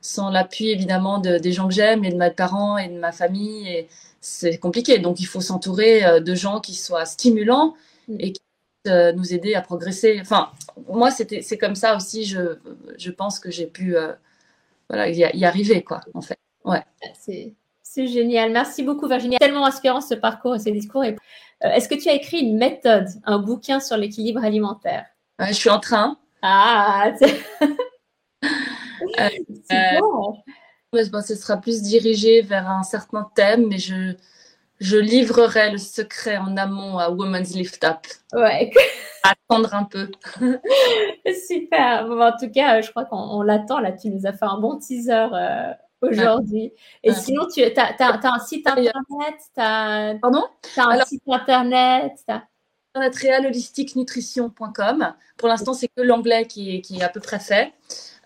[0.00, 3.12] sans l'appui évidemment de, des gens que j'aime et de mes parents et de ma
[3.12, 3.88] famille, et
[4.20, 4.98] c'est compliqué.
[4.98, 7.74] Donc, il faut s'entourer de gens qui soient stimulants
[8.08, 8.16] mm.
[8.18, 8.40] et qui
[8.84, 10.18] puissent nous aider à progresser.
[10.20, 10.50] Enfin,
[10.88, 12.56] moi, c'était, c'est comme ça aussi, je,
[12.98, 13.96] je pense que j'ai pu
[14.90, 16.38] voilà, y, arriver, quoi, en fait.
[16.64, 16.82] Ouais.
[17.92, 18.52] C'est génial.
[18.52, 19.36] Merci beaucoup, Virginie.
[19.38, 21.02] Tellement inspirant ce parcours et ces discours.
[21.02, 21.14] Euh,
[21.62, 25.06] est-ce que tu as écrit une méthode, un bouquin sur l'équilibre alimentaire?
[25.40, 26.16] Je suis en train.
[26.42, 27.12] Ah,
[29.20, 29.28] euh,
[29.72, 34.14] euh ce sera plus dirigé vers un certain thème, mais je,
[34.80, 38.06] je livrerai le secret en amont à Women's Lift Up.
[38.32, 38.70] Ouais.
[39.22, 40.10] Attendre un peu.
[41.48, 42.10] Super.
[42.10, 43.78] en tout cas, je crois qu'on l'attend.
[43.78, 46.72] Là, tu nous as fait un bon teaser euh, aujourd'hui.
[47.02, 50.44] Et sinon, tu as, as, un site internet as, Pardon?
[50.72, 52.12] Tu as un site internet
[52.92, 53.54] Internet.
[55.36, 57.72] Pour l'instant, c'est que l'anglais qui qui est à peu près fait.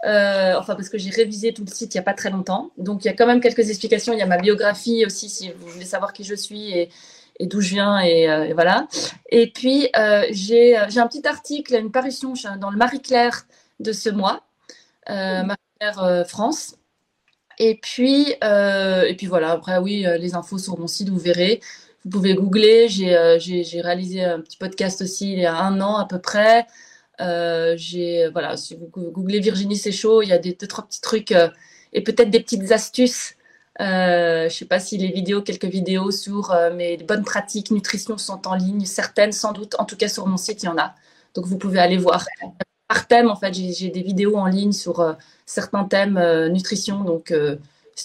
[0.05, 2.71] Euh, enfin, parce que j'ai révisé tout le site il n'y a pas très longtemps.
[2.77, 4.13] Donc, il y a quand même quelques explications.
[4.13, 6.91] Il y a ma biographie aussi, si vous voulez savoir qui je suis et,
[7.41, 8.01] d'où je viens.
[8.01, 8.87] Et, euh, voilà.
[9.31, 13.47] Et puis, euh, j'ai un petit article, une parution dans le Marie-Claire
[13.81, 14.43] de ce mois,
[15.09, 16.77] Marie-Claire France.
[17.59, 21.61] Et puis, et puis voilà, après, oui, les infos sur mon site, vous verrez.
[22.05, 22.89] Vous pouvez googler.
[22.89, 26.67] J'ai réalisé un petit podcast aussi il y a un an à peu près.
[27.21, 30.85] Euh, j'ai voilà, si vous googlez Virginie c'est chaud, il y a des deux trois
[30.85, 31.49] petits trucs euh,
[31.93, 33.37] et peut-être des petites astuces.
[33.81, 38.19] Euh, je sais pas si les vidéos, quelques vidéos sur euh, mes bonnes pratiques nutrition
[38.19, 39.75] sont en ligne, certaines sans doute.
[39.79, 40.95] En tout cas sur mon site il y en a,
[41.35, 42.25] donc vous pouvez aller voir.
[42.89, 47.33] Par thème en fait, j'ai des vidéos en ligne sur certains thèmes nutrition, donc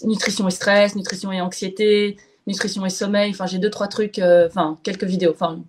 [0.04, 2.18] nutrition et stress, nutrition et anxiété,
[2.48, 3.32] nutrition et sommeil.
[3.32, 5.60] Enfin j'ai deux trois trucs, enfin quelques vidéos, enfin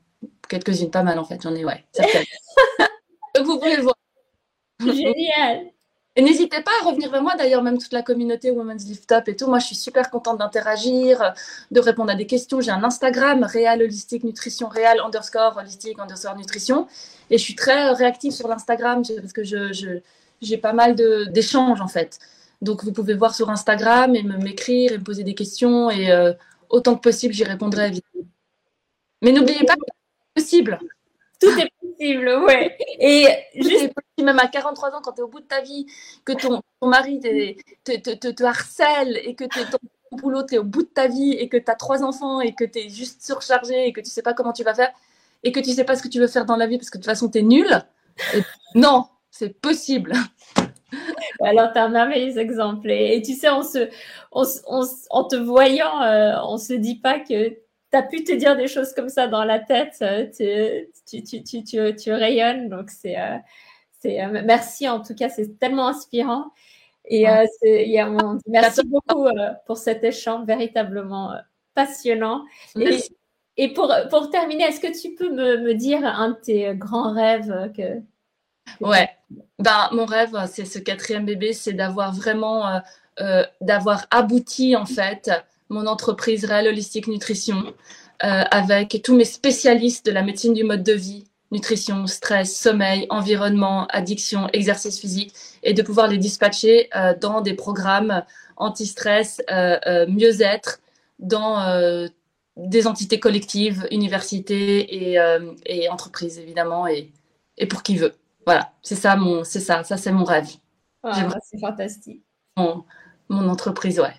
[0.48, 1.40] quelques-unes, pas mal en fait.
[1.42, 2.24] J'en ai ouais certaines.
[3.42, 3.96] vous pouvez le voir.
[4.81, 5.70] Génial.
[6.16, 9.29] Et n'hésitez pas à revenir vers moi, d'ailleurs, même toute la communauté Women's Lift Up
[9.29, 9.46] et tout.
[9.46, 11.35] Moi, je suis super contente d'interagir,
[11.70, 12.61] de répondre à des questions.
[12.61, 16.88] J'ai un Instagram, Real Holistic Nutrition, Real underscore Holistic underscore Nutrition.
[17.31, 20.00] Et je suis très réactive sur l'Instagram parce que je,
[20.42, 20.96] j'ai pas mal
[21.33, 22.18] d'échanges, en fait.
[22.61, 25.90] Donc, vous pouvez voir sur Instagram et m'écrire et me poser des questions.
[25.90, 26.33] Et euh,
[26.70, 27.92] autant que possible, j'y répondrai,
[29.22, 30.81] Mais n'oubliez pas que c'est possible.
[31.40, 32.76] Tout est possible, ouais.
[32.98, 35.87] Et juste même à 43 ans, quand tu es au bout de ta vie,
[36.24, 39.79] que ton, mari te, te, harcèle et que ton
[40.18, 42.55] boulot, tu es au bout de ta vie et que tu as trois enfants et
[42.55, 44.92] que tu es juste surchargé et que tu sais pas comment tu vas faire
[45.42, 46.98] et que tu sais pas ce que tu veux faire dans la vie parce que
[46.98, 47.66] de toute façon, tu es nul.
[48.74, 50.12] non, c'est possible.
[51.40, 52.90] Alors, tu as un merveilleux exemple.
[52.90, 53.88] Et, tu sais, on se,
[54.33, 57.57] en te voyant, euh, on se dit pas que
[57.90, 60.26] tu as pu te dire des choses comme ça dans la tête, euh,
[61.07, 62.68] tu, tu, tu, tu, tu rayonnes.
[62.68, 63.37] Donc, c'est, euh,
[64.07, 66.46] euh, merci en tout cas, c'est tellement inspirant.
[67.07, 67.26] Et
[68.46, 69.26] merci beaucoup
[69.66, 71.33] pour cet échange véritablement
[71.74, 72.44] passionnant.
[72.79, 73.00] Et,
[73.57, 77.12] et, pour, pour terminer, est-ce que tu peux me, me dire un de tes grands
[77.12, 78.00] rêves que,
[78.81, 79.09] Ouais,
[79.59, 82.81] ben, mon rêve, c'est ce quatrième bébé, c'est d'avoir vraiment,
[83.61, 85.31] d'avoir abouti en fait
[85.71, 87.75] mon entreprise Real Holistic Nutrition,
[88.25, 93.07] euh, avec tous mes spécialistes de la médecine du mode de vie, nutrition, stress, sommeil,
[93.09, 98.25] environnement, addiction, exercice physique, et de pouvoir les dispatcher euh, dans des programmes
[98.57, 100.81] anti-stress, euh, mieux-être,
[101.19, 102.09] dans
[102.57, 105.19] des entités collectives, universités et,
[105.65, 107.11] et entreprises évidemment, et,
[107.57, 108.15] et, pour qui veut.
[108.45, 110.49] Voilà, c'est ça mon, c'est ça, ça c'est mon rêve.
[111.03, 112.23] Ah, c'est fantastique.
[112.57, 112.85] Mon,
[113.29, 114.15] mon entreprise, ouais.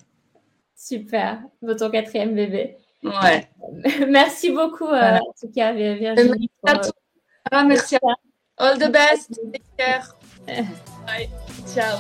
[0.83, 2.75] Super, votre quatrième bébé.
[3.03, 3.47] Ouais.
[4.09, 6.49] Merci beaucoup, euh, en tout cas, Virginie.
[6.65, 6.91] Merci à,
[7.51, 7.97] ah, merci
[8.57, 9.39] All the best.
[9.51, 10.15] Take care.
[10.47, 11.29] Bye.
[11.71, 11.99] Ciao.